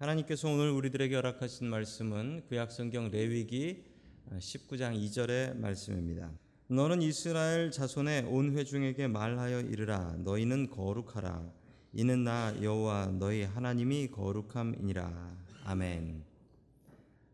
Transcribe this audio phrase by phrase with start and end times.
[0.00, 3.84] 하나님께서 오늘 우리들에게 허락하신 말씀은 구약성경 레위기
[4.30, 6.30] 19장 2절의 말씀입니다.
[6.68, 11.52] 너는 이스라엘 자손의 온 회중에게 말하여 이르라 너희는 거룩하라
[11.92, 16.24] 이는 나 여호와 너희 하나님이 거룩함이니라 아멘.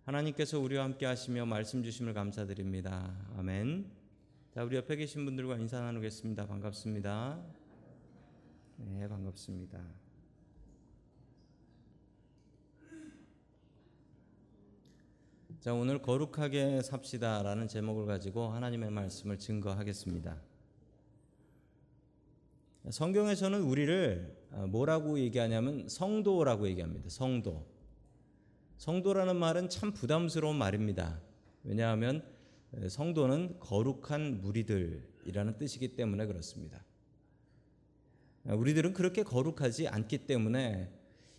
[0.05, 3.15] 하나님께서 우리와 함께 하시며 말씀 주심을 감사드립니다.
[3.37, 3.93] 아멘.
[4.53, 6.49] 자, 우리 옆에 계신 분들과 인사 나누겠습니다.
[6.49, 7.41] 반갑습니다.
[8.79, 10.06] 네, 반갑습니다.
[15.61, 20.37] 자, 오늘 거룩하게 삽시다라는 제목을 가지고 하나님의 말씀을 증거하겠습니다.
[22.91, 24.37] 성경에서는 우리를
[24.69, 27.09] 뭐라고 얘기하냐면 성도라고 얘기합니다.
[27.09, 27.67] 성도.
[28.77, 31.21] 성도라는 말은 참 부담스러운 말입니다.
[31.65, 32.23] 왜냐하면
[32.89, 36.85] 성도는 거룩한 무리들이라는 뜻이기 때문에 그렇습니다.
[38.45, 40.93] 우리들은 그렇게 거룩하지 않기 때문에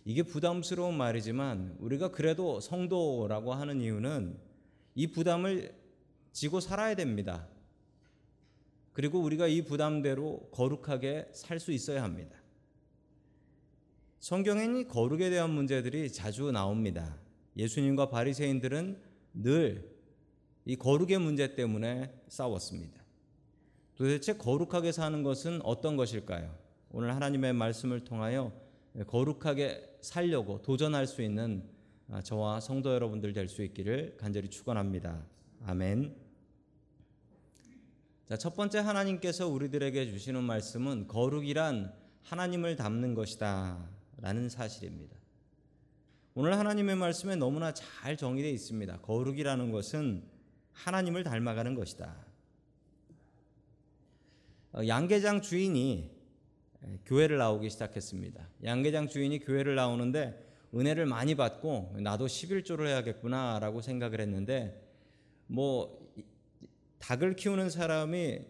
[0.08, 4.38] 이게 부담스러운 말이지만 우리가 그래도 성도라고 하는 이유는
[4.94, 5.74] 이 부담을
[6.32, 7.46] 지고 살아야 됩니다.
[8.94, 12.36] 그리고 우리가 이 부담대로 거룩하게 살 수 있어야 합니다.
[14.20, 17.16] 성경에는 이 거룩에 대한 문제들이 자주 나옵니다.
[17.56, 19.00] 예수님과 바리새인들은
[19.34, 19.98] 늘
[20.68, 23.02] 이 거룩의 문제 때문에 싸웠습니다.
[23.96, 26.54] 도대체 거룩하게 사는 것은 어떤 것일까요?
[26.90, 28.52] 오늘 하나님의 말씀을 통하여
[29.06, 31.62] 거룩하게 살려고 도전할 수 있는
[32.22, 35.24] 저와 성도 여러분들 될 수 있기를 간절히 축원합니다.
[35.66, 36.16] 아멘.
[38.28, 43.88] 자, 첫 번째 하나님께서 우리들에게 주시는 말씀은 거룩이란 하나님을 닮는 것이다
[44.18, 45.16] 라는 사실입니다.
[46.34, 48.98] 오늘 하나님의 말씀에 너무나 잘 정의되어 있습니다.
[49.00, 50.22] 거룩이라는 것은
[50.72, 52.14] 하나님을 닮아가는 것이다.
[54.86, 56.17] 양계장 주인이
[57.06, 58.48] 교회를 나오기 시작했습니다.
[58.64, 64.80] 양계장 주인이 교회를 나오는데 은혜를 많이 받고 나도 11조를 해야겠구나라고 생각을 했는데
[65.46, 65.98] 뭐
[66.98, 68.40] 닭을 키우는 사람이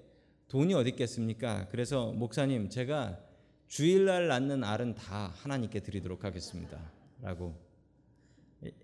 [0.49, 1.69] 돈이 어디 있겠습니까?
[1.71, 3.21] 그래서 목사님 제가
[3.69, 6.81] 주일날 낳는 알은 다 하나님께 드리도록 하겠습니다.
[7.21, 7.55] 라고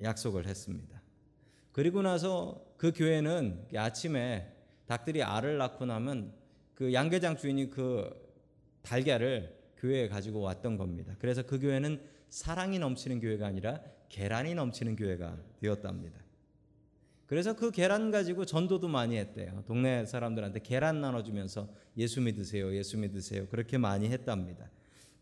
[0.03, 1.01] 약속을 했습니다.
[1.73, 4.53] 그리고 나서 그 교회는 아침에
[4.87, 6.35] 닭들이 알을 낳고 나면
[6.75, 8.24] 그 양계장 주인이 그
[8.85, 11.17] 달걀을 교회에 가지고 왔던 겁니다.
[11.19, 16.23] 그래서 그 교회는 사랑이 넘치는 교회가 아니라 계란이 넘치는 교회가 되었답니다.
[17.27, 19.65] 그래서 그 계란 가지고 전도도 많이 했대요.
[19.67, 23.49] 동네 사람들한테 계란 나눠주면서 예수 믿으세요, 예수 믿으세요.
[23.49, 24.71] 그렇게 많이 했답니다.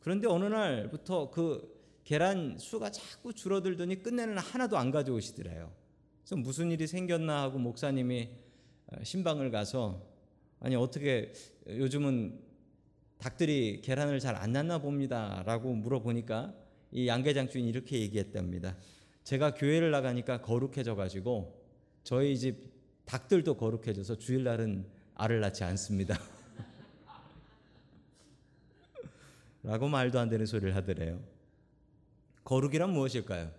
[0.00, 5.72] 그런데 어느 날부터 그 계란 수가 자꾸 줄어들더니 끝내는 하나도 안 가져오시더래요.
[6.22, 8.30] 그래서 무슨 일이 생겼나 하고 목사님이
[9.02, 10.04] 신방을 가서
[10.58, 11.32] 아니 어떻게
[11.68, 12.51] 요즘은
[13.22, 16.52] 닭들이 계란을 잘 안 낳나 봅니다 라고 물어보니까
[16.90, 18.76] 이 양계장 주인이 이렇게 얘기했답니다.
[19.22, 21.62] 제가 교회를 나가니까 거룩해져 가지고
[22.02, 22.72] 저희 집
[23.04, 24.84] 닭들도 거룩해져서 주일날은
[25.14, 26.18] 알을 낳지 않습니다.
[29.62, 31.22] 라고 말도 안 되는 소리를 하더래요.
[32.42, 33.52] 거룩이란 무엇일까요?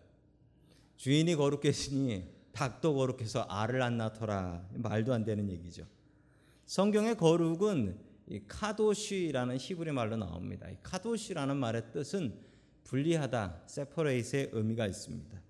[0.97, 4.67] 주인이 거룩했으니 닭도 거룩해서 알을 안 낳더라.
[4.73, 5.85] 말도 안 되는 얘기죠.
[6.65, 8.12] 성경의 거룩은
[8.47, 10.67] 카도시라는 히브리 말로 나옵니다.
[10.81, 12.33] 카도시라는 말의 뜻은
[12.83, 15.41] 분리하다, 세퍼레이트의 의미가 있습니다.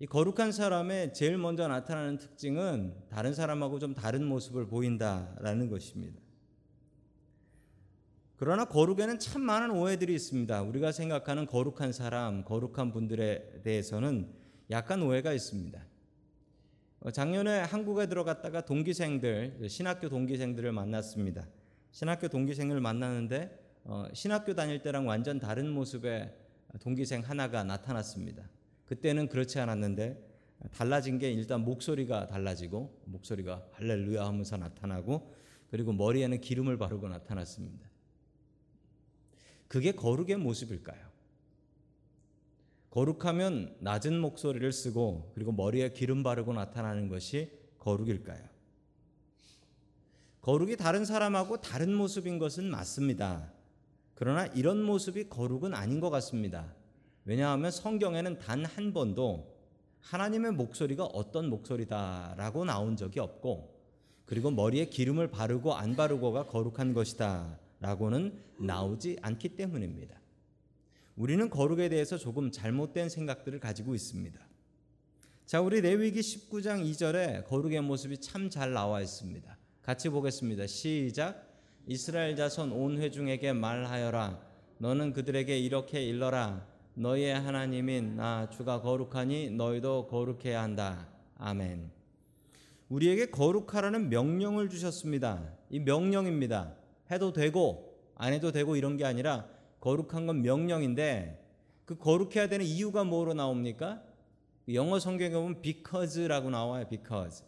[0.00, 6.20] 이 거룩한 사람의 제일 먼저 나타나는 특징은 다른 사람하고 좀 다른 모습을 보인다라는 것입니다.
[8.36, 10.62] 그러나 거룩에는 참 많은 오해들이 있습니다.
[10.62, 14.32] 우리가 생각하는 거룩한 사람, 거룩한 분들에 대해서는
[14.70, 15.80] 약간 오해가 있습니다.
[17.12, 21.46] 작년에 한국에 들어갔다가 동기생들, 신학교 동기생들을 만났습니다.
[21.94, 26.34] 신학교 동기생을 만나는데 어, 신학교 다닐 때랑 완전 다른 모습의
[26.80, 28.50] 동기생 하나가 나타났습니다.
[28.84, 30.20] 그때는 그렇지 않았는데
[30.72, 35.32] 달라진 게 일단 목소리가 달라지고 목소리가 할렐루야 하면서 나타나고
[35.70, 37.88] 그리고 머리에는 기름을 바르고 나타났습니다.
[39.68, 41.06] 그게 거룩의 모습일까요?
[42.90, 48.53] 거룩하면 낮은 목소리를 쓰고 그리고 머리에 기름 바르고 나타나는 것이 거룩일까요?
[50.44, 53.50] 거룩이 다른 사람하고 다른 모습인 것은 맞습니다.
[54.14, 56.74] 그러나 이런 모습이 거룩은 아닌 것 같습니다.
[57.24, 59.54] 왜냐하면 성경에는 단 한 번도
[60.02, 63.74] 하나님의 목소리가 어떤 목소리다라고 나온 적이 없고
[64.26, 70.20] 그리고 머리에 기름을 바르고 안 바르고가 거룩한 것이다 라고는 나오지 않기 때문입니다.
[71.16, 74.38] 우리는 거룩에 대해서 조금 잘못된 생각들을 가지고 있습니다.
[75.46, 79.63] 자, 우리 레위기 19장 2절에 거룩의 모습이 참 잘 나와 있습니다.
[79.84, 80.66] 같이 보겠습니다.
[80.66, 81.46] 시작.
[81.86, 84.40] 이스라엘 자손 온 회중에게 말하여라.
[84.78, 86.66] 너는 그들에게 이렇게 일러라.
[86.94, 91.06] 너희의 하나님인 나 주가 거룩하니 너희도 거룩해야 한다.
[91.36, 91.90] 아멘.
[92.88, 95.52] 우리에게 거룩하라는 명령을 주셨습니다.
[95.68, 96.74] 이 명령입니다.
[97.10, 99.46] 해도 되고 안 해도 되고 이런 게 아니라
[99.80, 101.44] 거룩한 건 명령인데
[101.84, 104.02] 그 거룩해야 되는 이유가 뭐로 나옵니까?
[104.72, 106.88] 영어 성경에 보면 because라고 나와요.
[106.88, 107.44] because.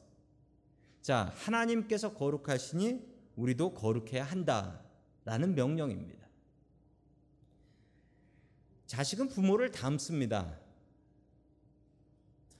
[1.06, 3.00] 자, 하나님께서 거룩하시니
[3.36, 6.26] 우리도 거룩해야 한다라는 명령입니다.
[8.86, 10.58] 자식은 부모를 닮습니다.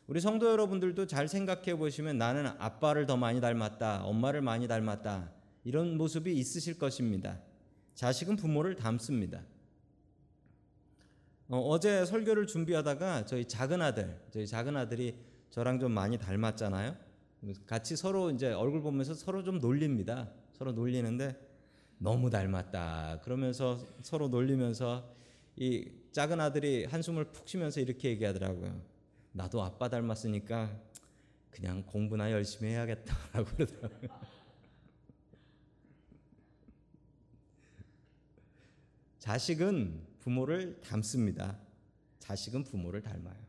[0.07, 5.33] 우리 성도 여러분들도 잘 생각해 보시면 나는 아빠를 더 많이 닮았다, 엄마를 많이 닮았다,
[5.65, 7.41] 이런 모습이 있으실 것입니다.
[7.97, 9.43] 자식은 부모를 닮습니다.
[11.49, 15.19] 어, 제 설교를 준비하다가 저희 작은 아들, 저희 작은 아들이
[15.51, 17.06] 저랑 좀 많이 닮았잖아요.
[17.67, 20.31] 같이 서로 이제 얼굴 보면서 서로 좀 놀립니다.
[20.53, 21.37] 서로 놀리는데
[21.99, 23.21] 너무 닮았다.
[23.23, 25.15] 그러면서 서로 놀리면서
[25.57, 28.81] 이 작은 아들이 한숨을 푹 쉬면서 이렇게 얘기하더라고요.
[29.33, 30.79] 나도 아빠 닮았으니까
[31.51, 34.11] 그냥 공부나 열심히 해야겠다라고 그러더라고요.
[39.19, 41.59] 자식은 부모를 닮습니다.
[42.19, 43.46] 자식은 부모를 닮아요.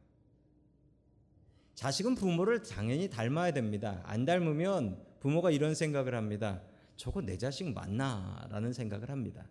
[1.77, 4.01] 자식은 부모를 당연히 닮아야 됩니다.
[4.03, 6.59] 안 닮으면 부모가 이런 생각을 합니다.
[6.95, 8.47] 저거 내 자식 맞나?
[8.49, 9.45] 라는 생각을 합니다.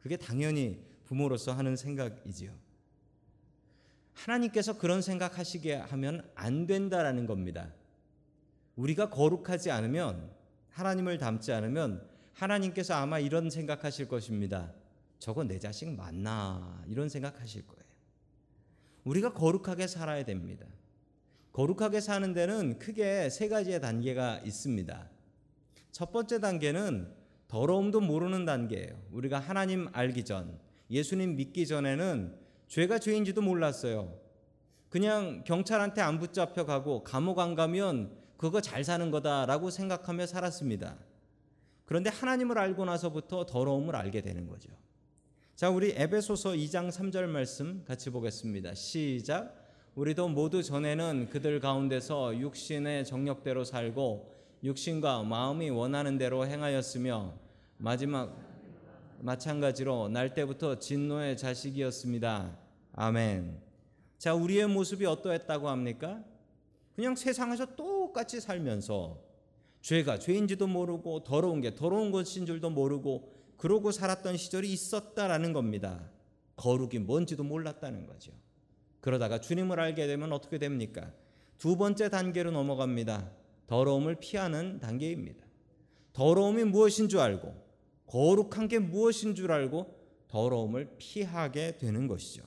[0.00, 2.52] 그게 당연히 부모로서 하는 생각이지요.
[4.14, 7.72] 하나님께서 그런 생각하시게 하면 안 된다라는 겁니다.
[8.74, 10.32] 우리가 거룩하지 않으면
[10.70, 14.72] 하나님을 닮지 않으면 하나님께서 아마 이런 생각하실 것입니다.
[15.20, 16.82] 저거 내 자식 맞나?
[16.88, 17.84] 이런 생각하실 거예요.
[19.04, 20.66] 우리가 거룩하게 살아야 됩니다.
[21.54, 25.08] 거룩하게 사는 데는 크게 세 가지의 단계가 있습니다.
[25.92, 27.14] 첫 번째 단계는
[27.46, 29.00] 더러움도 모르는 단계예요.
[29.12, 30.58] 우리가 하나님 알기 전,
[30.90, 32.36] 예수님 믿기 전에는
[32.66, 34.18] 죄가 죄인지도 몰랐어요.
[34.88, 40.98] 그냥 경찰한테 안 붙잡혀 가고 감옥 안 가면 그거 잘 사는 거다라고 생각하며 살았습니다.
[41.84, 44.70] 그런데 하나님을 알고 나서부터 더러움을 알게 되는 거죠.
[45.54, 48.74] 자, 우리 에베소서 2장 3절 말씀 같이 보겠습니다.
[48.74, 49.63] 시작.
[49.94, 57.32] 우리도 모두 전에는 그들 가운데서 육신의 정력대로 살고 육신과 마음이 원하는 대로 행하였으며
[57.78, 58.36] 마지막
[59.20, 62.58] 마찬가지로 날 때부터 진노의 자식이었습니다.
[62.94, 63.56] 아멘.
[64.18, 66.24] 자, 우리의 모습이 어떠했다고 합니까?
[66.96, 69.20] 그냥 세상에서 똑같이 살면서
[69.80, 76.10] 죄가 죄인지도 모르고 더러운 게 더러운 것인 줄도 모르고 그러고 살았던 시절이 있었다라는 겁니다.
[76.56, 78.32] 거룩이 뭔지도 몰랐다는 거죠.
[79.04, 81.12] 그러다가 주님을 알게 되면 어떻게 됩니까?
[81.58, 83.30] 두 번째 단계로 넘어갑니다.
[83.66, 85.44] 더러움을 피하는 단계입니다.
[86.14, 87.54] 더러움이 무엇인 줄 알고
[88.06, 89.94] 거룩한 게 무엇인 줄 알고
[90.28, 92.44] 더러움을 피하게 되는 것이죠.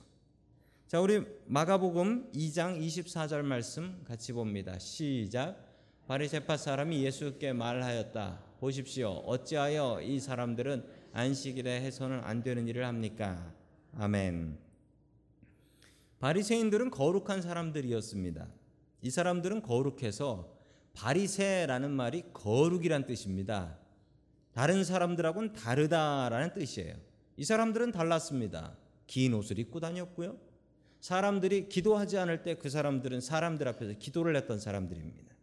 [0.88, 4.80] 자, 우리 마가복음 2장 24절 말씀 같이 봅니다.
[4.80, 5.64] 시작.
[6.08, 8.42] 바리새파 사람이 예수께 말하였다.
[8.58, 9.10] 보십시오.
[9.10, 13.54] 어찌하여 이 사람들은 안식일에 해서는 안 되는 일을 합니까?
[13.96, 14.67] 아멘.
[16.20, 18.48] 바리새인들은 거룩한 사람들이었습니다.
[19.02, 20.56] 이 사람들은 거룩해서
[20.94, 23.78] 바리새라는 말이 거룩이란 뜻입니다.
[24.52, 26.96] 다른 사람들하고는 다르다라는 뜻이에요.
[27.36, 28.76] 이 사람들은 달랐습니다.
[29.06, 30.36] 긴 옷을 입고 다녔고요.
[31.00, 35.34] 사람들이 기도하지 않을 때 그 사람들은 사람들 앞에서 기도를 했던 사람들입니다.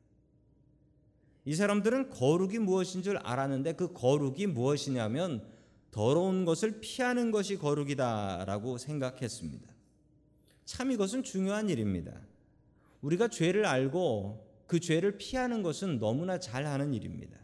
[1.46, 5.48] 이 사람들은 거룩이 무엇인 줄 알았는데 그 거룩이 무엇이냐면
[5.92, 9.75] 더러운 것을 피하는 것이 거룩이다라고 생각했습니다.
[10.66, 12.12] 참 이것은 중요한 일입니다.
[13.02, 17.38] 우리가 죄를 알고 그 죄를 피하는 것은 너무나 잘 하는 일입니다.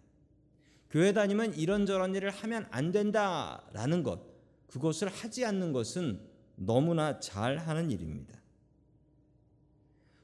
[0.89, 4.21] 교회 다니면 이런저런 일을 하면 안 된다라는 것,
[4.67, 6.19] 그것을 하지 않는 것은
[6.55, 8.39] 너무나 잘 하는 일입니다.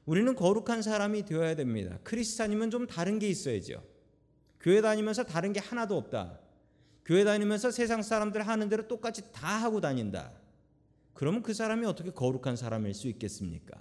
[0.04, 1.98] 우리는 거룩한 사람이 되어야 됩니다.
[2.02, 3.82] 크리스찬이면 좀 다른 게 있어야죠.
[4.60, 6.38] 교회 다니면서 다른 게 하나도 없다.
[7.04, 10.32] 교회 다니면서 세상 사람들 하는 대로 똑같이 다 하고 다닌다.
[11.18, 13.76] 그러면 그 사람이 어떻게 거룩한 사람일 수 있겠습니까?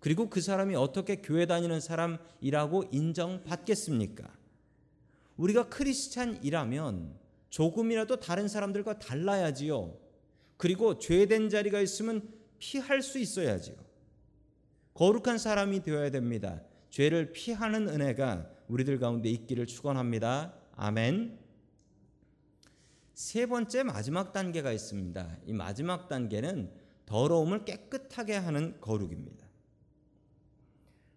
[0.00, 4.28] 그리고 그 사람이 어떻게 교회 다니는 사람이라고 인정받겠습니까?
[5.36, 7.14] 우리가 크리스찬이라면
[7.48, 9.96] 조금이라도 다른 사람들과 달라야지요.
[10.56, 12.28] 그리고 죄된 자리가 있으면
[12.58, 13.76] 피할 수 있어야지요.
[14.94, 16.60] 거룩한 사람이 되어야 됩니다.
[16.90, 20.54] 죄를 피하는 은혜가 우리들 가운데 있기를 축원합니다.
[20.74, 21.38] 아멘.
[23.14, 25.38] 세 번째 마지막 단계가 있습니다.
[25.46, 26.70] 이 마지막 단계는
[27.06, 29.46] 더러움을 깨끗하게 하는 거룩입니다.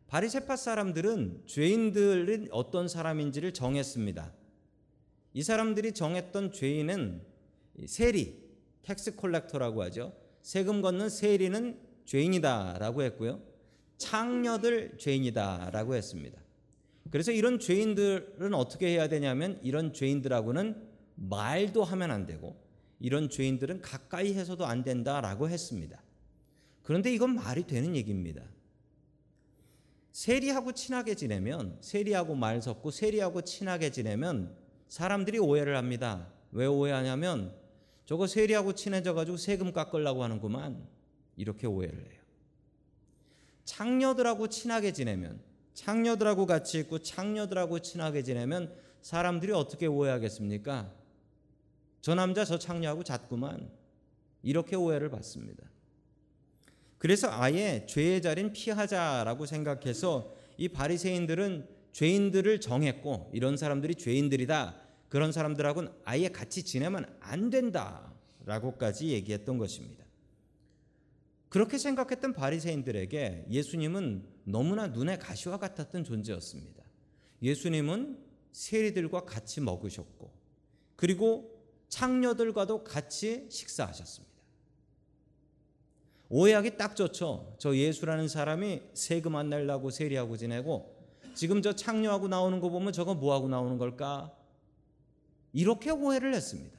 [0.07, 4.31] 바리새파 사람들은 죄인들은 어떤 사람인지를 정했습니다.
[5.33, 7.21] 이 사람들이 정했던 죄인은
[7.87, 8.47] 세리,
[8.83, 10.13] tax collector라고 하죠.
[10.41, 13.41] 세금 걷는 세리는 죄인이다라고 했고요.
[13.97, 16.39] 창녀들 죄인이다라고 했습니다.
[17.11, 22.55] 그래서 이런 죄인들은 어떻게 해야 되냐면 이런 죄인들하고는 말도 하면 안 되고
[22.99, 26.01] 이런 죄인들은 가까이 해서도 안 된다라고 했습니다.
[26.83, 28.43] 그런데 이건 말이 되는 얘기입니다.
[30.11, 34.55] 세리하고 친하게 지내면 세리하고 말 섞고 세리하고 친하게 지내면
[34.87, 36.27] 사람들이 오해를 합니다.
[36.51, 37.53] 왜 오해하냐면
[38.05, 40.87] 저거 세리하고 친해져 가지고 세금 깎으려고 하는구만.
[41.35, 42.21] 이렇게 오해를 해요.
[43.65, 45.39] 창녀들하고 친하게 지내면
[45.73, 50.91] 창녀들하고 같이 있고 창녀들하고 친하게 지내면 사람들이 어떻게 오해하겠습니까?
[52.07, 53.69] 저 남자 저 창녀하고 잤구만.
[54.41, 55.69] 이렇게 오해를 받습니다.
[56.99, 64.79] 그래서 아예 죄의 자리는 피하자라고 생각해서 이 바리새인들은 죄인들을 정했고 이런 사람들이 죄인들이다.
[65.09, 70.05] 그런 사람들하고는 아예 같이 지내면 안 된다라고까지 얘기했던 것입니다.
[71.49, 76.85] 그렇게 생각했던 바리새인들에게 예수님은 너무나 눈에 가시와 같았던 존재였습니다.
[77.41, 78.17] 예수님은
[78.53, 80.31] 세리들과 같이 먹으셨고
[80.95, 81.56] 그리고
[81.89, 84.27] 창녀들과도 같이 식사하셨습니다.
[86.29, 87.55] 오해하기 딱 좋죠.
[87.57, 90.95] 저 예수라는 사람이 세금 안 내려고 세리하고 지내고
[91.33, 94.35] 지금 저 창녀하고 나오는 거 보면 저거 뭐하고 나오는 걸까?
[95.53, 96.77] 이렇게 오해를 했습니다.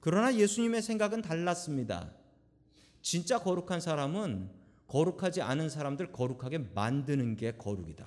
[0.00, 2.12] 그러나 예수님의 생각은 달랐습니다.
[3.02, 4.50] 진짜 거룩한 사람은
[4.86, 8.06] 거룩하지 않은 사람들 거룩하게 만드는 게 거룩이다.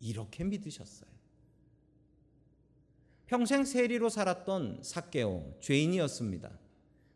[0.00, 1.17] 이렇게 믿으셨어요.
[3.28, 6.50] 평생 세리로 살았던 사개오 죄인이었습니다.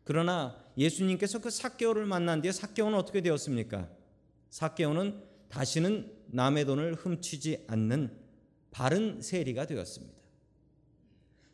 [0.03, 3.89] 그러나 예수님께서 그 사개오를 만난 뒤에 사개오는 어떻게 되었습니까?
[4.51, 8.15] 사개오는 다시는 남의 돈을 훔치지 않는
[8.69, 10.13] 바른 세리가 되었습니다.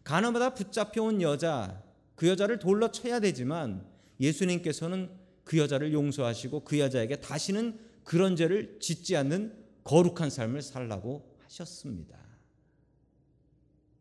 [0.03, 1.81] 가나마다 붙잡혀온 여자,
[2.15, 3.87] 그 여자를 돌로 쳐야 되지만
[4.19, 5.09] 예수님께서는
[5.45, 12.28] 그 여자를 용서하시고 그 여자에게 다시는 그런 죄를 짓지 않는 거룩한 삶을 살라고 하셨습니다.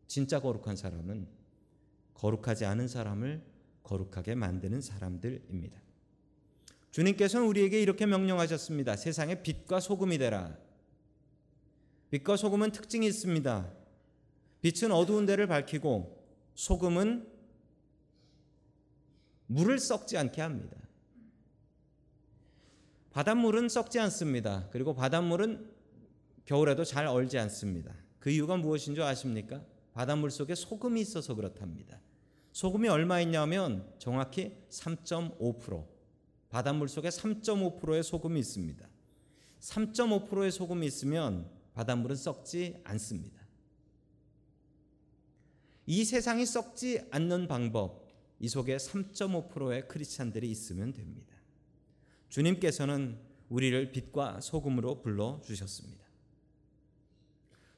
[0.09, 1.27] 진짜 거룩한 사람은
[2.15, 3.43] 거룩하지 않은 사람을
[3.83, 5.79] 거룩하게 만드는 사람들입니다.
[6.89, 8.95] 주님께서는 우리에게 이렇게 명령하셨습니다.
[8.95, 10.57] 세상의 빛과 소금이 되라.
[12.09, 13.71] 빛과 소금은 특징이 있습니다.
[14.61, 16.25] 빛은 어두운 데를 밝히고
[16.55, 17.29] 소금은
[19.45, 20.75] 물을 썩지 않게 합니다.
[23.11, 24.69] 바닷물은 썩지 않습니다.
[24.71, 25.71] 그리고 바닷물은
[26.45, 27.93] 겨울에도 잘 얼지 않습니다.
[28.19, 29.63] 그 이유가 무엇인 줄 아십니까?
[29.93, 31.99] 바닷물 속에 소금이 있어서 그렇답니다.
[32.51, 35.85] 소금이 얼마 있냐면 정확히 3.5%.
[36.49, 38.89] 바닷물 속에 3.5%의 소금이 있습니다.
[39.59, 43.39] 3.5%의 소금이 있으면 바닷물은 썩지 않습니다.
[45.85, 48.07] 이 세상이 썩지 않는 방법,
[48.39, 51.35] 이 속에 3.5%의 크리스찬들이 있으면 됩니다.
[52.29, 53.17] 주님께서는
[53.49, 56.08] 우리를 빛과 소금으로 불러 주셨습니다.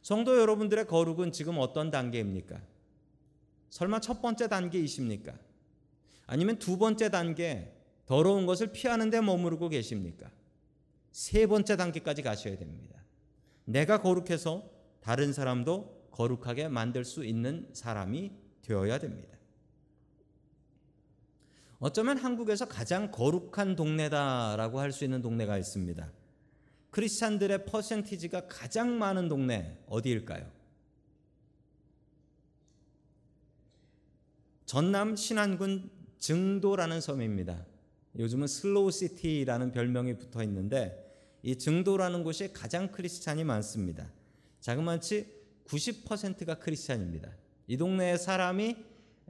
[0.02, 2.62] 성도 여러분들의 거룩은 지금 어떤 단계입니까?
[3.70, 5.34] 설마 첫 번째 단계이십니까?
[6.26, 7.74] 아니면 두 번째 단계
[8.06, 10.30] 더러운 것을 피하는 데 머무르고 계십니까?
[11.12, 13.04] 세 번째 단계까지 가셔야 됩니다.
[13.66, 14.70] 내가 거룩해서
[15.02, 18.32] 다른 사람도 거룩하게 만들 수 있는 사람이
[18.62, 19.38] 되어야 됩니다.
[21.80, 26.12] 어쩌면 한국에서 가장 거룩한 동네다라고 할 수 있는 동네가 있습니다.
[26.92, 30.50] 크리스찬들의 퍼센티지가 가장 많은 동네 어디일까요?
[34.66, 37.66] 전남 신안군 증도라는 섬입니다.
[38.18, 41.12] 요즘은 slow city라는 별명이 붙어 있는데
[41.44, 44.12] 이 증도라는 곳이 가장 크리스찬이 많습니다.
[44.60, 45.28] 자그마치
[45.66, 47.32] 90%가 크리스찬입니다.
[47.68, 48.76] 이 동네에 사람이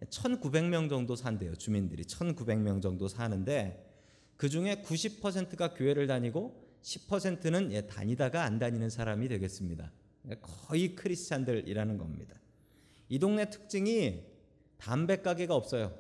[0.10, 1.56] 1,900명 정도 산대요.
[1.56, 3.88] 주민들이 1,900명 정도 사는데
[4.36, 9.92] 그 중에 90%가 교회를 다니고 10%는 예, 다니다가 안 다니는 사람이 되겠습니다.
[10.42, 12.36] 거의 크리스찬들이라는 겁니다.
[13.10, 14.24] 이 동네 특징이
[14.78, 15.94] 담배 가게가 없어요.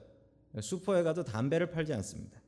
[0.62, 2.42] 슈퍼에 가도 담배를 팔지 않습니다.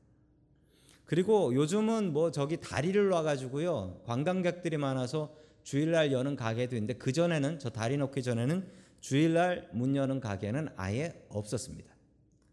[1.05, 7.69] 그리고 요즘은 뭐 저기 다리를 놔가지고요 관광객들이 많아서 주일날 여는 가게도 있는데 그 전에는 저
[7.69, 8.67] 다리 놓기 전에는
[8.99, 11.93] 주일날 문 여는 가게는 아예 없었습니다.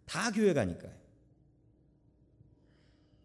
[0.05, 0.93] 다 교회 가니까요.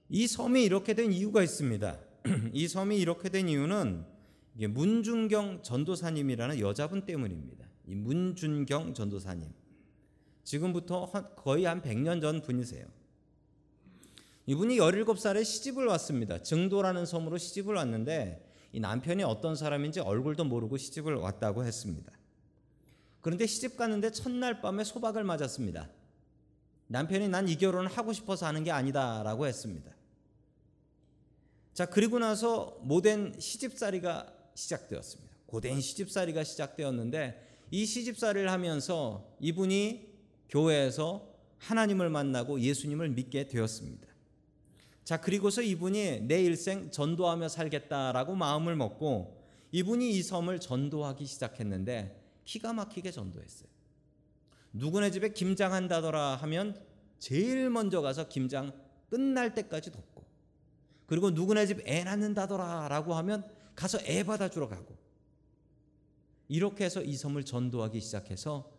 [0.10, 2.00] 이 섬이 이렇게 된 이유가 있습니다.
[2.54, 4.06] 이 섬이 이렇게 된 이유는
[4.54, 7.66] 문준경 전도사님이라는 여자분 때문입니다.
[7.88, 9.50] 이 문준경 전도사님.
[10.44, 12.86] 지금부터 거의 한 100년 전 분이세요.
[14.48, 16.42] 이분이 17살에 시집을 왔습니다.
[16.42, 22.12] 증도라는 섬으로 시집을 왔는데 이 남편이 어떤 사람인지 얼굴도 모르고 시집을 왔다고 했습니다.
[23.22, 25.90] 그런데 시집 갔는데 첫날 밤에 소박을 맞았습니다.
[26.88, 29.95] 남편이 난 이 결혼을 하고 싶어서 하는 게 아니다라고 했습니다.
[31.76, 35.36] 자, 그리고 나서 모된 시집살이가 시작되었습니다.
[35.46, 40.08] 고된 시집살이가 시작되었는데 이 시집살이를 하면서 이분이
[40.48, 41.28] 교회에서
[41.58, 44.08] 하나님을 만나고 예수님을 믿게 되었습니다.
[45.04, 52.72] 자, 그리고서 이분이 내 일생 전도하며 살겠다라고 마음을 먹고 이분이 이 섬을 전도하기 시작했는데 기가
[52.72, 53.68] 막히게 전도했어요.
[54.72, 56.82] 누구네 집에 김장한다더라 하면
[57.20, 58.72] 제일 먼저 가서 김장
[59.10, 60.15] 끝날 때까지 돕고
[61.06, 63.44] 그리고 누구네 집 애 낳는다더라라고 하면
[63.76, 64.96] 가서 애 받아주러 가고
[66.48, 68.72] 이렇게 해서 이 섬을 전도하기 시작해서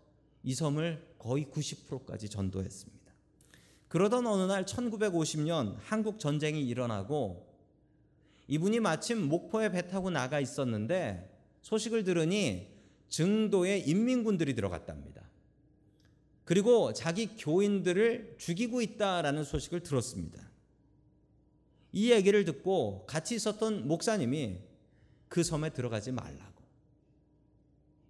[0.42, 3.12] 이 섬을 거의 90%까지 전도했습니다.
[3.88, 7.47] 그러던 어느 날 1950년 한국 전쟁이 일어나고
[8.49, 12.68] 이분이 마침 목포에 배 타고 나가 있었는데 소식을 들으니
[13.09, 15.23] 증도에 인민군들이 들어갔답니다.
[16.45, 20.45] 그리고 자기 교인들을 죽이고 있다라는 소식을 들었습니다.
[21.96, 24.58] 이 얘기를 듣고 같이 있었던 목사님이
[25.30, 26.62] 그 섬에 들어가지 말라고.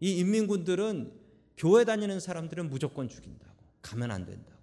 [0.00, 1.12] 이 인민군들은
[1.56, 3.54] 교회 다니는 사람들은 무조건 죽인다고.
[3.82, 4.60] 가면 안 된다고.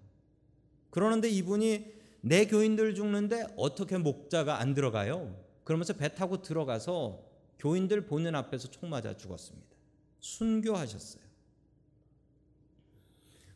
[0.89, 5.42] 그러는데 이분이 내 교인들 죽는데 어떻게 목자가 안 들어가요?
[5.63, 7.24] 그러면서 배 타고 들어가서
[7.60, 9.70] 교인들 보는 앞에서 총 맞아 죽었습니다.
[10.20, 11.24] 순교하셨어요.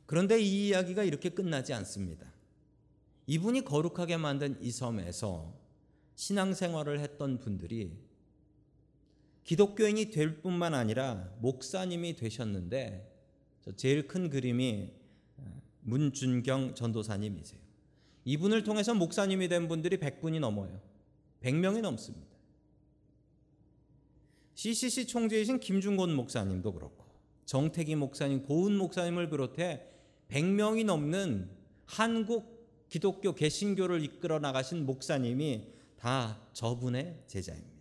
[0.05, 2.36] 그런데 이 이야기가 이렇게 끝나지 않습니다.
[3.27, 5.53] 이분이 거룩하게 만든 이 섬에서
[6.15, 7.97] 신앙생활을 했던 분들이
[9.43, 13.13] 기독교인이 될 뿐만 아니라 목사님이 되셨는데
[13.75, 14.91] 제일 큰 그림이
[15.81, 17.59] 문준경 전도사님이세요.
[18.25, 20.81] 이분을 통해서 목사님이 된 분들이 100분이 넘어요.
[21.41, 22.27] 100명이 넘습니다.
[24.55, 27.05] CCC 총재이신 김중곤 목사님도 그렇고
[27.45, 29.85] 정태기 목사님, 고은 목사님을 비롯해
[30.29, 31.49] 100명이 넘는
[31.85, 32.56] 한국
[32.89, 37.77] 기독교 개신교를 이끌어 나가신 목사님이 다 저분의 제자입니다.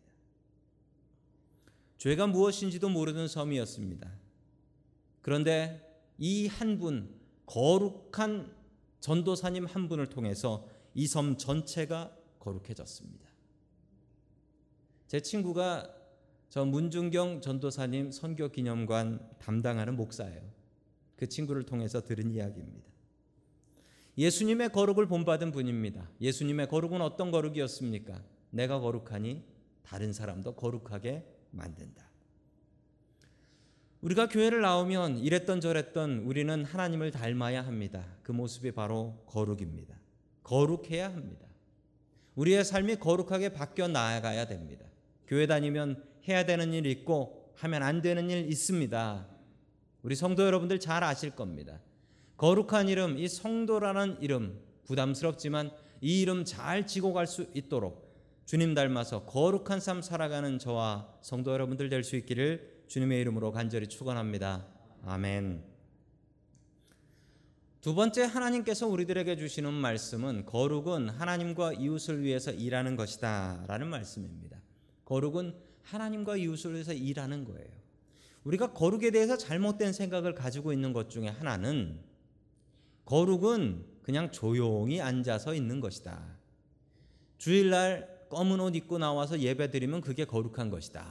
[1.98, 4.10] 죄가 무엇인지도 모르는 섬이었습니다.
[5.22, 5.82] 그런데
[6.18, 7.14] 이 한 분,
[7.46, 8.54] 거룩한
[9.00, 13.26] 전도사님 한 분을 통해서 이 섬 전체가 거룩해졌습니다.
[15.06, 15.94] 제 친구가
[16.48, 20.42] 저 문중경 전도사님 선교 기념관 담당하는 목사예요.
[21.16, 22.88] 그 친구를 통해서 들은 이야기입니다.
[24.18, 26.08] 예수님의 거룩을 본받은 분입니다.
[26.20, 28.22] 예수님의 거룩은 어떤 거룩이었습니까?
[28.50, 29.44] 내가 거룩하니
[29.82, 32.06] 다른 사람도 거룩하게 만든다.
[34.00, 38.06] 우리가 교회를 나오면 이랬던 저랬던 우리는 하나님을 닮아야 합니다.
[38.22, 39.96] 그 모습이 바로 거룩입니다.
[40.42, 41.46] 거룩해야 합니다.
[42.36, 44.86] 우리의 삶이 거룩하게 바뀌어 나아가야 됩니다.
[45.26, 49.26] 교회 다니면 해야 되는 일 있고 하면 안 되는 일 있습니다.
[50.02, 51.80] 우리 성도 여러분들 잘 아실 겁니다.
[52.36, 55.70] 거룩한 이름, 이 성도라는 이름 부담스럽지만
[56.00, 58.06] 이 이름 잘 지고 갈 수 있도록
[58.44, 64.66] 주님 닮아서 거룩한 삶 살아가는 저와 성도 여러분들 될 수 있기를 주님의 이름으로 간절히 축원합니다.
[65.04, 65.64] 아멘.
[67.80, 74.60] 두 번째 하나님께서 우리들에게 주시는 말씀은 거룩은 하나님과 이웃을 위해서 일하는 것이다라는 말씀입니다.
[75.04, 77.70] 거룩은 하나님과 이웃을 위해서 일하는 거예요.
[78.44, 82.00] 우리가 거룩에 대해서 잘못된 생각을 가지고 있는 것 중에 하나는
[83.06, 86.36] 거룩은 그냥 조용히 앉아서 있는 것이다.
[87.38, 91.06] 주일날 검은 옷 입고 나와서 예배 드리면 그게 거룩한 것이다.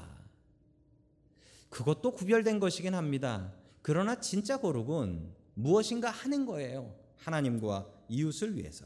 [1.70, 3.54] 그것도 구별된 것이긴 합니다.
[3.82, 6.94] 그러나 진짜 거룩은 무엇인가 하는 거예요.
[7.18, 8.86] 하나님과 이웃을 위해서.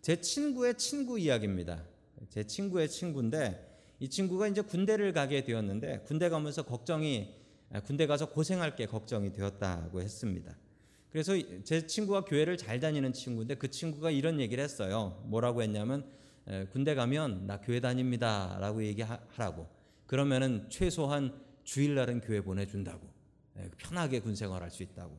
[0.00, 1.84] 제 친구의 친구 이야기입니다.
[2.30, 3.66] 제 친구의 친구인데
[4.00, 7.34] 이 친구가 이제 군대를 가게 되었는데 군대 가면서 걱정이
[7.84, 10.56] 군대 가서 고생할 게 걱정이 되었다고 했습니다.
[11.10, 15.22] 그래서 제 친구가 교회를 잘 다니는 친구인데 그 친구가 이런 얘기를 했어요.
[15.26, 16.06] 뭐라고 했냐면
[16.70, 19.66] 군대 가면 나 교회 다닙니다라고 얘기하라고.
[20.06, 23.08] 그러면은 최소한 주일날은 교회 보내준다고.
[23.78, 25.18] 편하게 군 생활할 수 있다고.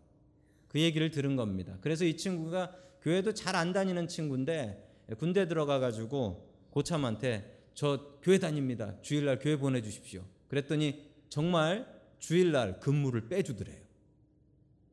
[0.67, 1.77] 그 얘기를 들은 겁니다.
[1.81, 8.95] 그래서 이 친구가 교회도 잘 안 다니는 친구인데 군대 들어가 가지고 고참한테 저 교회 다닙니다.
[9.01, 10.23] 주일날 교회 보내주십시오.
[10.47, 11.87] 그랬더니 정말
[12.19, 13.88] 주일날 근무를 빼주더래요.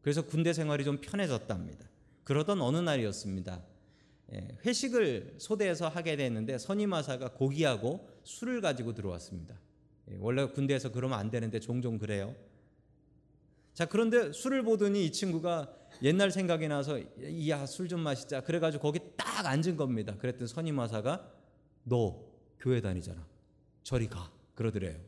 [0.06, 1.84] 그래서 군대 생활이 좀 편해졌답니다.
[2.22, 3.60] 그러던 어느 날이었습니다.
[4.34, 9.58] 예, 회식을 소대에서 하게 됐는데 선임하사가 고기하고 술을 가지고 들어왔습니다.
[10.08, 12.36] 예, 원래 군대에서 그러면 안 되는데 종종 그래요.
[13.74, 17.00] 자 그런데 술을 보더니 이 친구가 옛날 생각이 나서
[17.48, 20.14] 야 술 좀 마시자 그래 가지고 거기 딱 앉은 겁니다.
[20.18, 21.32] 그랬더니 선임하사가
[21.82, 22.24] 너
[22.60, 23.26] 교회 다니잖아.
[23.82, 24.30] 저리 가.
[24.54, 25.00] 그러더래요.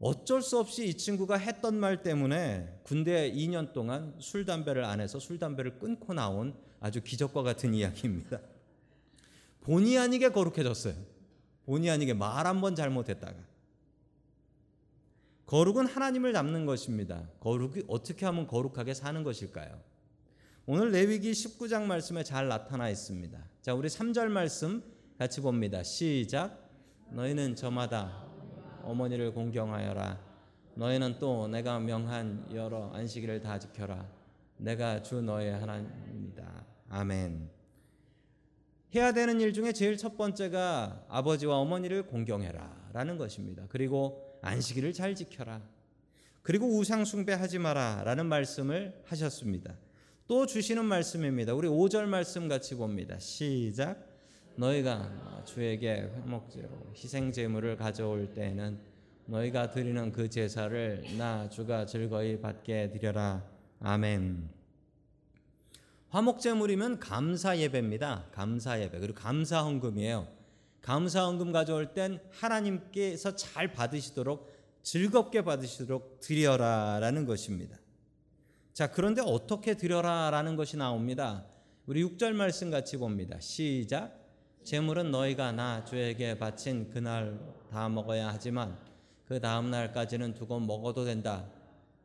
[0.00, 5.18] 어쩔 수 없이 이 친구가 했던 말 때문에 군대 2년 동안 술 담배를 안 해서
[5.18, 8.40] 술 담배를 끊고 나온 아주 기적과 같은 이야기입니다.
[9.60, 10.94] 본의 아니게 거룩해졌어요.
[11.66, 13.34] 본의 아니게 말 한 번 잘못했다가
[15.46, 17.28] 거룩은 하나님을 닮는 것입니다.
[17.40, 19.80] 거룩이 어떻게 하면 거룩하게 사는 것일까요?
[20.64, 23.38] 오늘 레위기 19장 말씀에 잘 나타나 있습니다.
[23.60, 24.82] 자, 우리 3절 말씀
[25.18, 25.82] 같이 봅니다.
[25.82, 26.70] 시작.
[27.10, 28.29] 너희는 저마다
[28.84, 30.18] 어머니를 공경하여라.
[30.74, 34.06] 너희는 또 내가 명한 여러 안식일을 다 지켜라.
[34.56, 36.66] 내가 주 너의 하나님이다.
[36.88, 37.50] 아멘.
[38.94, 43.64] 해야 되는 일 중에 제일 첫 번째가 아버지와 어머니를 공경해라 라는 것입니다.
[43.68, 45.62] 그리고 안식일을 잘 지켜라.
[46.42, 49.76] 그리고 우상 숭배하지 마라 라는 말씀을 하셨습니다.
[50.26, 51.54] 또 주시는 말씀입니다.
[51.54, 53.18] 우리 5절 말씀 같이 봅니다.
[53.18, 54.09] 시작.
[54.60, 58.78] 너희가 주에게 회목제로 희생 제물을 가져올 때에는
[59.24, 63.42] 너희가 드리는 그 제사를 나 주가 즐거이 받게 드려라.
[63.80, 64.50] 아멘.
[66.10, 68.26] 화목 제물이면 감사 예배입니다.
[68.32, 68.98] 감사 예배.
[68.98, 70.28] 그리고 감사 헌금이에요.
[70.82, 77.78] 감사 헌금 가져올 땐 하나님께서 잘 받으시도록 즐겁게 받으시도록 드려라라는 것입니다.
[78.74, 81.46] 자, 그런데 어떻게 드려라라는 것이 나옵니다.
[81.86, 83.38] 우리 6절 말씀 같이 봅니다.
[83.40, 84.19] 시작.
[84.64, 87.38] 재물은 너희가 나 주에게 바친 그날
[87.70, 88.78] 다 먹어야 하지만
[89.24, 91.48] 그 다음 날까지는 두고 먹어도 된다.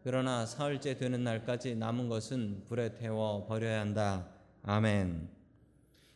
[0.04, 4.30] 그러나 사흘째 되는 날까지 남은 것은 불에 태워 버려야 한다.
[4.64, 5.28] 아멘.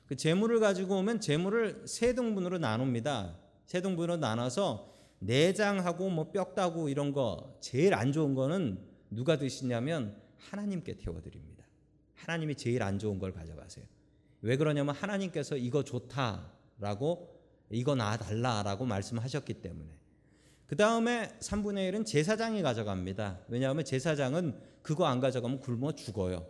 [0.06, 3.36] 그 재물을 가지고 오면 재물을 세 등분으로 나눕니다.
[3.66, 8.80] 세 등분으로 나눠서 내장하고 뭐 뼈다구 이런 거 제일 안 좋은 거는
[9.12, 11.66] 누가 드시냐면 하나님께 태워 드립니다.
[12.16, 13.86] 하나님이 제일 안 좋은 걸 가져가세요.
[14.42, 17.40] 왜 그러냐면 하나님께서 이거 좋다라고
[17.72, 19.90] 이거 놔달라라고 말씀하셨기 때문에.
[20.68, 23.40] 그 다음에 3분의 1은 제사장이 가져갑니다.
[23.48, 26.48] 왜냐하면 제사장은 그거 안 가져가면 굶어 죽어요.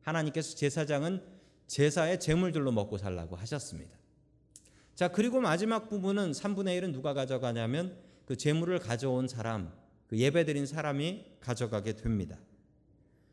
[0.00, 1.22] 하나님께서 제사장은
[1.66, 3.96] 제사의 제물들로 먹고 살라고 하셨습니다.
[4.94, 9.72] 자, 그리고 마지막 부분은 3분의 1은 누가 가져가냐면 그 제물을 가져온 사람,
[10.06, 12.38] 그 예배 드린 사람이 가져가게 됩니다.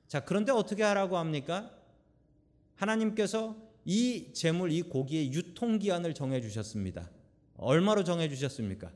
[0.07, 1.71] 자, 그런데 어떻게 하라고 합니까?
[2.75, 7.09] 하나님께서 이 재물, 이 고기의 유통기한을 정해 주셨습니다.
[7.57, 8.91] 얼마로 정해 주셨습니까?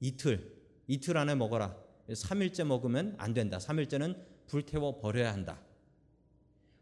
[0.00, 0.52] 이틀.
[0.88, 1.76] 이틀 안에 먹어라.
[2.08, 3.58] 3일째 먹으면 안 된다.
[3.58, 4.16] 3일째는
[4.48, 5.60] 불태워 버려야 한다.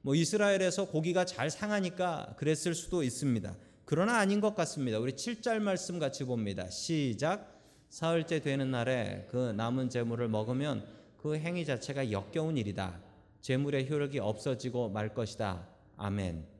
[0.00, 3.54] 뭐 이스라엘에서 고기가 잘 상하니까 그랬을 수도 있습니다.
[3.84, 4.98] 그러나 아닌 것 같습니다.
[4.98, 6.70] 우리 7절 말씀 같이 봅니다.
[6.70, 7.60] 시작.
[7.90, 10.88] 사흘째 되는 날에 그 남은 재물을 먹으면
[11.18, 12.98] 그 행위 자체가 역겨운 일이다.
[13.42, 15.68] 재물의 효력이 없어지고 말 것이다.
[15.98, 16.51] 아멘.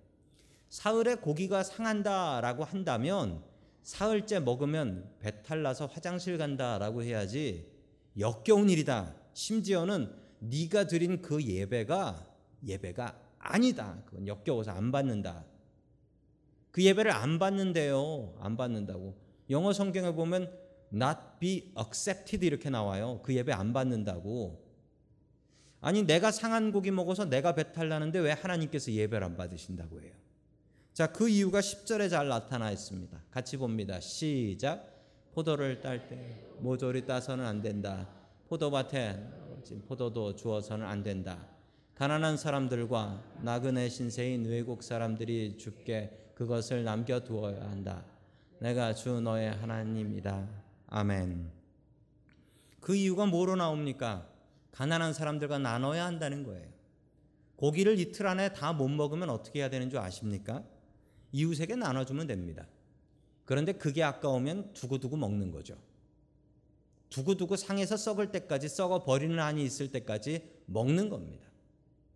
[0.72, 3.42] 사흘에 고기가 상한다라고 한다면
[3.82, 7.70] 사흘째 먹으면 배탈 나서 화장실 간다라고 해야지
[8.18, 9.14] 역겨운 일이다.
[9.34, 12.26] 심지어는 네가 드린 그 예배가
[12.66, 14.02] 예배가 아니다.
[14.06, 15.44] 그건 역겨워서 안 받는다.
[16.70, 18.34] 그 예배를 안 받는데요.
[18.40, 19.14] 안 받는다고.
[19.50, 20.50] 영어 성경에 보면
[20.90, 23.20] not be accepted 이렇게 나와요.
[23.22, 24.58] 그 예배 안 받는다고.
[25.82, 30.21] 아니 내가 상한 고기 먹어서 내가 배탈 나는데 왜 하나님께서 예배를 안 받으신다고 해요?
[30.92, 33.18] 자, 그 이유가 10절에 잘 나타나 있습니다.
[33.30, 33.98] 같이 봅니다.
[34.00, 34.90] 시작.
[35.32, 38.06] 포도를 딸 때 모조리 따서는 안 된다.
[38.48, 39.18] 포도밭에
[39.88, 41.46] 포도도 주어서는 안 된다.
[41.94, 48.04] 가난한 사람들과 나그네 신세인 외국 사람들이 죽게 그것을 남겨 두어야 한다.
[48.58, 50.46] 내가 주 너의 하나님이다.
[50.88, 51.50] 아멘.
[52.80, 54.28] 그 이유가 뭐로 나옵니까?
[54.72, 56.68] 가난한 사람들과 나눠야 한다는 거예요.
[57.56, 60.62] 고기를 이틀 안에 다 못 먹으면 어떻게 해야 되는 줄 아십니까?
[61.32, 62.66] 이웃에게 나눠주면 됩니다.
[63.44, 65.76] 그런데 그게 아까우면 두고두고 먹는 거죠.
[67.10, 71.46] 두고두고 상해서 썩을 때까지 썩어 버리는 한이 있을 때까지 먹는 겁니다.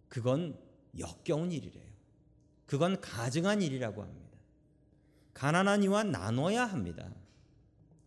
[0.09, 0.59] 그건
[0.99, 1.85] 역겨운 일이래요.
[2.67, 4.27] 그건 가증한 일이라고 합니다.
[5.35, 7.11] 가난한 이와 나눠야 합니다.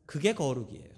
[0.05, 0.89] 그게 거룩이에요.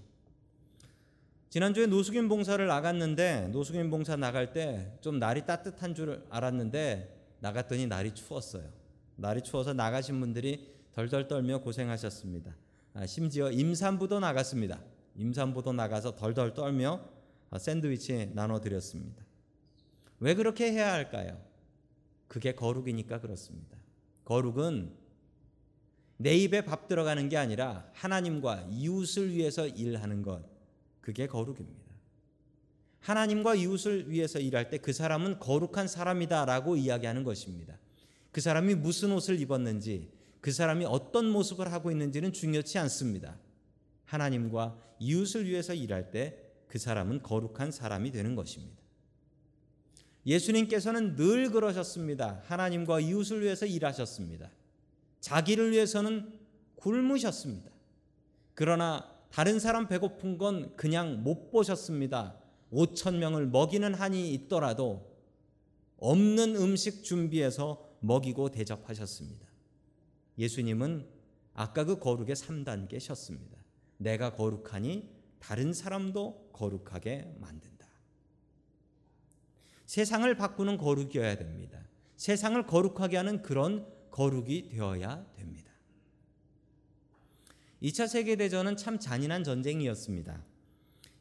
[1.50, 8.14] 지난주에 노숙인 봉사를 나갔는데 노숙인 봉사 나갈 때 좀 날이 따뜻한 줄 알았는데 나갔더니 날이
[8.14, 8.81] 추웠어요.
[9.16, 12.56] 날이 추워서 나가신 분들이 덜덜 떨며 고생하셨습니다.
[12.94, 14.82] 아, 심지어 임산부도 나갔습니다.
[15.16, 17.02] 임산부도 나가서 덜덜 떨며
[17.58, 19.24] 샌드위치 나눠드렸습니다.
[20.20, 21.42] 왜 그렇게 해야 할까요?
[22.28, 23.78] 그게 거룩이니까 그렇습니다.
[24.26, 24.94] 거룩은
[26.18, 30.44] 내 입에 밥 들어가는 게 아니라 하나님과 이웃을 위해서 일하는 것.
[31.02, 31.92] 그게 거룩입니다.
[33.00, 37.78] 하나님과 이웃을 위해서 일할 때 그 사람은 거룩한 사람이다라고 이야기하는 것입니다.
[38.32, 43.38] 그 사람이 무슨 옷을 입었는지, 그 사람이 어떤 모습을 하고 있는지는 중요치 않습니다.
[44.06, 48.82] 하나님과 이웃을 위해서 일할 때 그 사람은 거룩한 사람이 되는 것입니다.
[50.26, 52.42] 예수님께서는 늘 그러셨습니다.
[52.46, 54.50] 하나님과 이웃을 위해서 일하셨습니다.
[55.20, 56.32] 자기를 위해서는
[56.78, 57.70] 굶으셨습니다.
[58.54, 62.38] 그러나 다른 사람 배고픈 건 그냥 못 보셨습니다.
[62.72, 65.14] 5천 명을 먹이는 한이 있더라도
[65.98, 69.48] 없는 음식 준비해서 먹이고 대접하셨습니다.
[70.38, 71.08] 예수님은
[71.54, 73.58] 아까 그 거룩의 3단계셨습니다.
[73.98, 75.10] 내가 거룩하니
[75.40, 77.88] 다른 사람도 거룩하게 만든다.
[79.86, 81.88] 세상을 바꾸는 거룩이어야 됩니다.
[82.18, 85.72] 세상을 거룩하게 하는 그런 거룩이 되어야 됩니다.
[87.82, 90.44] 2차 세계대전은 참 잔인한 전쟁이었습니다.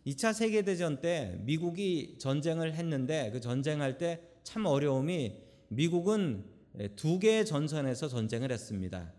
[0.07, 5.37] 2차 세계대전 때 미국이 전쟁을 했는데 그 전쟁할 때 참 어려움이
[5.69, 6.45] 미국은
[6.97, 9.13] 두 개의 전선에서 전쟁을 했습니다.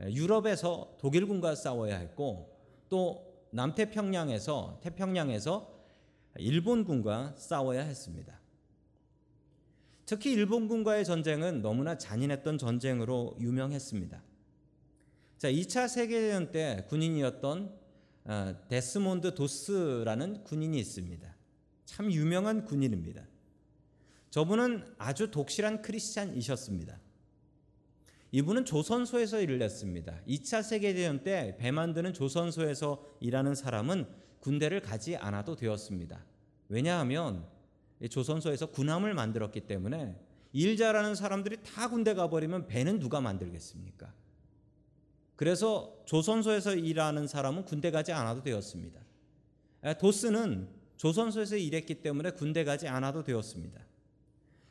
[0.00, 2.56] 유럽에서 독일군과 싸워야 했고
[2.88, 5.74] 또 남태평양에서 태평양에서
[6.38, 8.40] 일본군과 싸워야 했습니다.
[10.06, 14.22] 특히 일본군과의 전쟁은 너무나 잔인했던 전쟁으로 유명했습니다.
[15.38, 17.84] 자, 2차 세계대전 때 군인이었던
[18.26, 21.34] 어, 데스몬드 도스라는 군인이 있습니다.
[21.84, 23.22] 참 유명한 군인입니다.
[24.34, 26.98] 저분은 아주 독실한 크리스찬이셨습니다.
[28.32, 30.18] 이분은 조선소에서 일을 했습니다.
[30.26, 34.08] 2차 세계대전 때 배 만드는 조선소에서 일하는 사람은
[34.40, 36.24] 군대를 가지 않아도 되었습니다.
[36.68, 37.46] 왜냐하면
[38.10, 40.16] 조선소에서 군함을 만들었기 때문에
[40.52, 44.12] 일 잘하는 사람들이 다 군대 가버리면 배는 누가 만들겠습니까?
[45.36, 49.00] 그래서 조선소에서 일하는 사람은 군대 가지 않아도 되었습니다.
[50.00, 53.93] 도스는 조선소에서 일했기 때문에 군대 가지 않아도 되었습니다.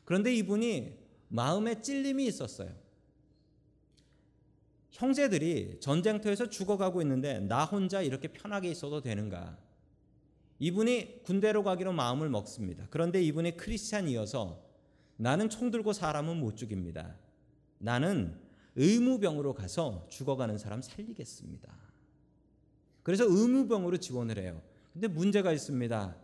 [0.05, 0.97] 그런데 이분이
[1.29, 2.71] 마음에 찔림이 있었어요.
[4.91, 9.57] 형제들이 전쟁터에서 죽어가고 있는데 나 혼자 이렇게 편하게 있어도 되는가?
[10.59, 12.85] 이분이 군대로 가기로 마음을 먹습니다.
[12.89, 14.63] 그런데 이분이 크리스찬이어서
[15.17, 17.15] 나는 총 들고 사람은 못 죽입니다.
[17.79, 18.39] 나는
[18.75, 21.73] 의무병으로 가서 죽어가는 사람 살리겠습니다.
[23.01, 24.61] 그래서 의무병으로 지원을 해요.
[24.93, 26.15] 근데 문제가 있습니다.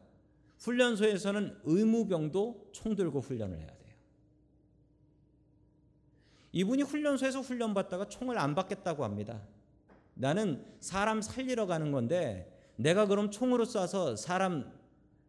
[0.59, 3.79] 훈련소에서는 의무병도 총 들고 훈련을 해야 돼요.
[6.51, 9.41] 이분이 훈련소에서 훈련 받다가 총을 안 받겠다고 합니다.
[10.15, 14.71] 나는 사람 살리러 가는 건데 내가 그럼 총으로 쏴서 사람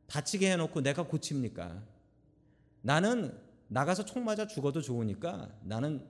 [0.06, 1.82] 다치게 해놓고 내가 고칩니까?
[2.82, 3.38] 나는
[3.68, 6.04] 나가서 총 맞아 죽어도 좋으니까 나는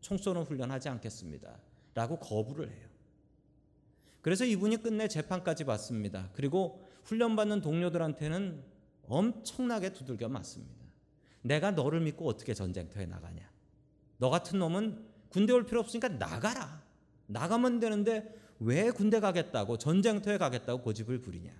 [0.00, 1.58] 총 쏘는 훈련하지 않겠습니다.
[1.94, 2.88] 라고 거부를 해요.
[4.20, 6.28] 그래서 이분이 끝내 재판까지 받습니다.
[6.34, 8.62] 그리고 훈련받는 동료들한테는
[9.04, 10.84] 엄청나게 두들겨 맞습니다.
[11.42, 13.50] 내가 너를 믿고 어떻게 전쟁터에 나가냐.
[14.18, 16.82] 너 같은 놈은 군대 올 필요 없으니까 나가라.
[17.26, 21.50] 나가면 되는데 왜 군대 가겠다고 전쟁터에 가겠다고 고집을 부리냐.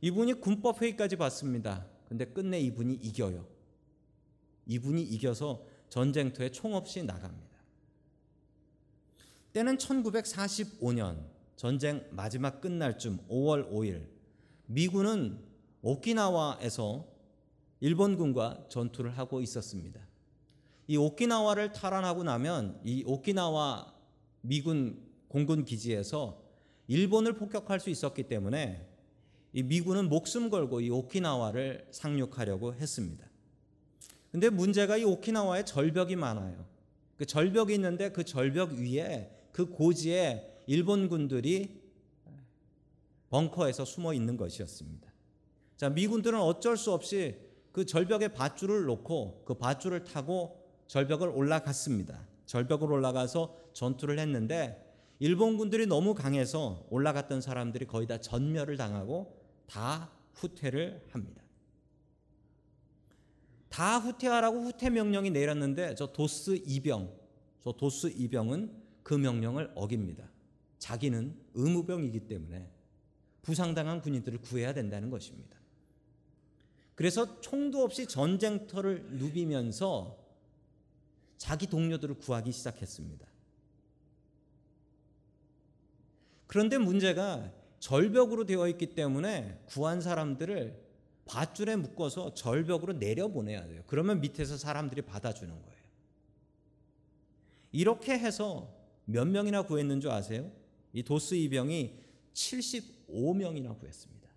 [0.00, 1.86] 이분이 군법 회의까지 받습니다.
[2.08, 3.46] 근데 끝내 이분이 이겨요.
[4.66, 7.52] 이분이 이겨서 전쟁터에 총 없이 나갑니다.
[9.52, 14.06] 때는 1945년 전쟁 마지막 끝날 쯤 5월 5일
[14.66, 15.38] 미군은
[15.82, 17.06] 오키나와에서
[17.80, 20.00] 일본군과 전투를 하고 있었습니다.
[20.86, 23.92] 이 오키나와를 탈환하고 나면 이 오키나와
[24.40, 26.42] 미군 공군 기지에서
[26.86, 28.86] 일본을 폭격할 수 있었기 때문에
[29.52, 33.26] 이 미군은 목숨 걸고 이 오키나와를 상륙하려고 했습니다.
[34.30, 36.64] 근데 문제가 이 오키나와에 절벽이 많아요.
[37.16, 41.81] 그 절벽이 있는데 그 절벽 위에 그 고지에 일본군들이
[43.32, 45.10] 벙커에서 숨어 있는 것이었습니다.
[45.78, 47.34] 자, 미군들은 어쩔 수 없이
[47.72, 52.28] 그 절벽에 밧줄을 놓고 그 밧줄을 타고 절벽을 올라갔습니다.
[52.44, 54.86] 절벽을 올라가서 전투를 했는데
[55.18, 61.42] 일본군들이 너무 강해서 올라갔던 사람들이 거의 다 전멸을 당하고 다 후퇴를 합니다.
[63.70, 67.10] 다 후퇴하라고 후퇴 명령이 내렸는데 저 도스 이병,
[67.60, 70.30] 저 도스 이병은 그 명령을 어깁니다.
[70.78, 72.68] 자기는 의무병이기 때문에
[73.42, 75.58] 부상당한 군인들을 구해야 된다는 것입니다.
[76.94, 80.18] 그래서 총도 없이 전쟁터를 누비면서
[81.36, 83.26] 자기 동료들을 구하기 시작했습니다.
[86.46, 90.80] 그런데 문제가 절벽으로 되어 있기 때문에 구한 사람들을
[91.24, 93.82] 밧줄에 묶어서 절벽으로 내려보내야 돼요.
[93.86, 95.82] 그러면 밑에서 사람들이 받아주는 거예요.
[97.72, 98.72] 이렇게 해서
[99.04, 100.52] 몇 명이나 구했는 줄 아세요?
[100.92, 101.98] 이 도스 이병이
[103.12, 104.28] 75명이나 구했습니다.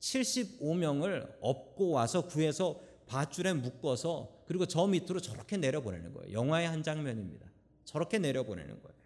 [0.00, 6.32] 75명을 업고 와서 구해서 밧줄에 묶어서 그리고 저 밑으로 저렇게 내려보내는 거예요.
[6.32, 7.50] 영화의 한 장면입니다.
[7.84, 9.00] 저렇게 내려보내는 거예요.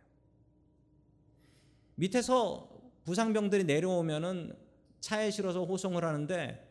[1.97, 2.71] 밑에서
[3.05, 4.55] 부상병들이 내려오면은
[5.01, 6.71] 차에 실어서 호송을 하는데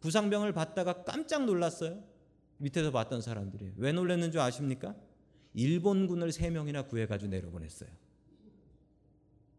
[0.00, 2.02] 부상병을 봤다가 깜짝 놀랐어요.
[2.58, 4.94] 밑에서 봤던 사람들이 왜 놀랐는 줄 아십니까?
[5.54, 7.90] 일본군을 세 명이나 구해가지고 내려보냈어요.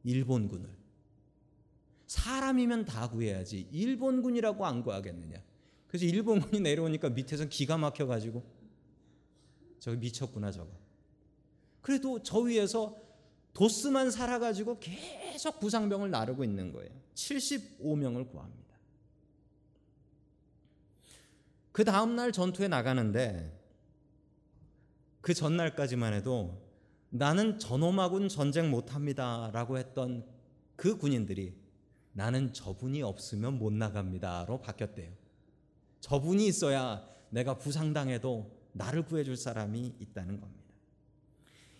[0.04, 0.81] 일본군을
[2.12, 5.42] 사람이면 다 구해야지 일본군이라고 안 구하겠느냐?
[5.88, 8.44] 그래서 일본군이 내려오니까 밑에서 기가 막혀가지고
[9.80, 10.70] 저기 미쳤구나 저거.
[11.80, 12.98] 그래도 저 위에서
[13.54, 16.92] 도스만 살아가지고 계속 부상병을 나르고 있는 거예요.
[17.16, 18.76] 75명을 구합니다.
[21.72, 23.58] 그 다음날 전투에 나가는데
[25.22, 26.62] 그 전날까지만 해도
[27.10, 30.26] 나는 저놈하고는 전쟁 못합니다 라고 했던
[30.76, 31.61] 그 군인들이
[32.14, 35.12] 나는 저분이 없으면 못 나갑니다로 바뀌었대요.
[36.02, 40.62] 저분이 있어야 내가 부상당해도 나를 구해줄 사람이 있다는 겁니다.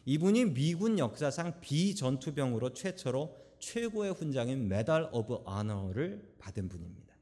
[0.06, 7.16] 이분이 미군 역사상 비전투병으로 최초로 최고의 훈장인 Medal of Honor를 받은 분입니다.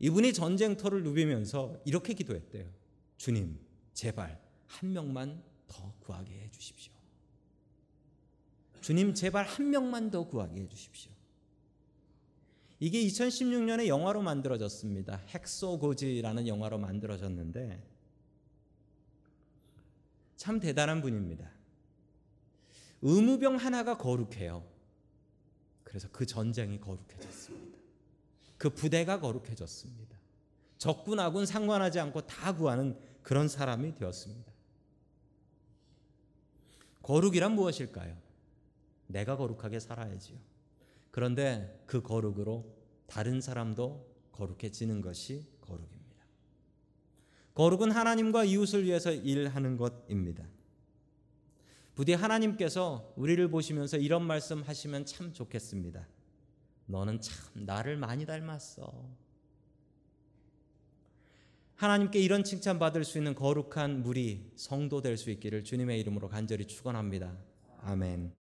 [0.00, 2.68] 이분이 전쟁터를 누비면서 이렇게 기도했대요.
[3.16, 3.58] 주님,
[3.94, 6.92] 제발 한 명만 더 구하게 해 주십시오.
[8.80, 11.11] 주님, 제발 한 명만 더 구하게 해 주십시오.
[12.82, 15.20] 이게 2016년에 영화로 만들어졌습니다.
[15.32, 17.80] 헥소고지라는 영화로 만들어졌는데
[20.36, 21.48] 참 대단한 분입니다.
[23.02, 24.64] 의무병 하나가 거룩해요.
[25.84, 27.78] 그래서 그 전쟁이 거룩해졌습니다.
[28.58, 30.18] 그 부대가 거룩해졌습니다.
[30.76, 34.52] 적군 아군 상관하지 않고 다 구하는 그런 사람이 되었습니다.
[37.02, 38.16] 거룩이란 무엇일까요?
[39.06, 40.51] 내가 거룩하게 살아야지요.
[41.12, 42.74] 그런데 그 거룩으로
[43.06, 46.02] 다른 사람도 거룩해지는 것이 거룩입니다.
[47.54, 50.44] 거룩은 하나님과 이웃을 위해서 일하는 것입니다.
[51.94, 56.08] 부디 하나님께서 우리를 보시면서 이런 말씀 하시면 참 좋겠습니다.
[56.86, 59.10] 너는 참 나를 많이 닮았어.
[61.74, 66.66] 하나님께 이런 칭찬 받을 수 있는 거룩한 무리 성도 될 수 있기를 주님의 이름으로 간절히
[66.66, 67.36] 축원합니다.
[67.82, 68.32] 아멘.